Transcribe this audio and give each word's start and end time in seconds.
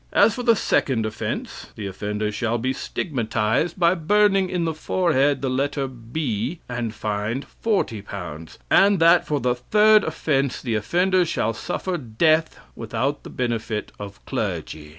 As 0.13 0.33
for 0.33 0.41
the 0.41 0.55
second 0.55 1.05
offense, 1.05 1.67
the 1.75 1.85
offender 1.85 2.31
shall 2.31 2.57
be 2.57 2.73
stigmatized 2.73 3.79
by 3.79 3.93
burning 3.93 4.49
in 4.49 4.65
the 4.65 4.73
forehead 4.73 5.43
the 5.43 5.49
letter 5.49 5.87
B, 5.87 6.59
and 6.67 6.91
fined 6.91 7.45
L40. 7.63 8.57
And 8.71 8.97
that 8.97 9.27
for 9.27 9.39
the 9.39 9.53
third 9.53 10.03
offense, 10.03 10.59
the 10.59 10.73
offender 10.73 11.23
shall 11.23 11.53
suffer 11.53 11.97
death 11.97 12.59
without 12.75 13.21
the 13.21 13.29
benefit 13.29 13.91
of 13.99 14.25
clergy." 14.25 14.89